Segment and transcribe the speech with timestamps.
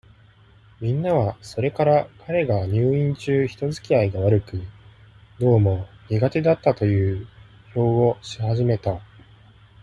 [0.79, 4.59] みんなは、それから、彼が入院中、人づきあいが悪く、
[5.39, 7.27] どうも苦手だったという
[7.75, 8.99] 評をし始めた。